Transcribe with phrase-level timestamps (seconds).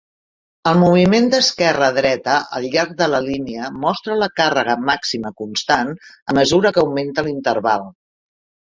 [0.69, 5.97] El moviment d'esquerra a dreta al llarg de la línia mostra la càrrega màxima constant
[6.33, 7.89] a mesura que augmenta l'interval.